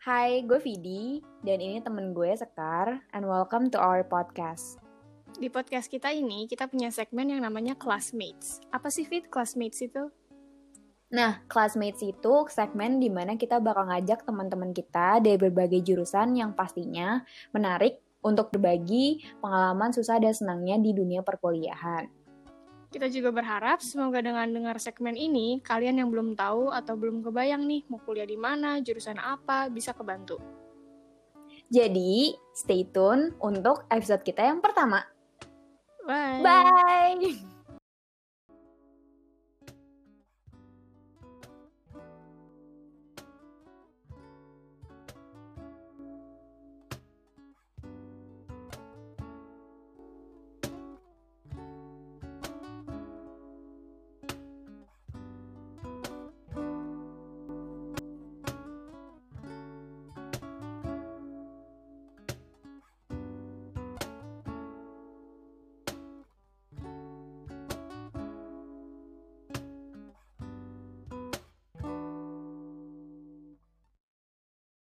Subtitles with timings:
[0.00, 4.80] Hai, gue Vidi, dan ini temen gue Sekar, and welcome to our podcast.
[5.36, 8.64] Di podcast kita ini, kita punya segmen yang namanya Classmates.
[8.72, 10.08] Apa sih, Fit, Classmates itu?
[11.12, 16.56] Nah, Classmates itu segmen di mana kita bakal ngajak teman-teman kita dari berbagai jurusan yang
[16.56, 17.20] pastinya
[17.52, 22.08] menarik untuk berbagi pengalaman susah dan senangnya di dunia perkuliahan.
[22.90, 27.62] Kita juga berharap semoga dengan dengar segmen ini, kalian yang belum tahu atau belum kebayang
[27.62, 30.42] nih mau kuliah di mana, jurusan apa, bisa kebantu.
[31.70, 35.06] Jadi, stay tune untuk episode kita yang pertama.
[36.02, 36.42] Bye!
[36.42, 37.59] Bye!